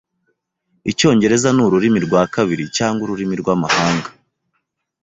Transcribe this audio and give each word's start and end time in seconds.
Icyongereza 0.91 1.49
ni 1.53 1.61
ururimi 1.65 1.99
rwa 2.05 2.21
kabiri 2.33 2.63
cyangwa 2.77 3.01
ururimi 3.05 3.35
rwamahanga. 3.41 4.09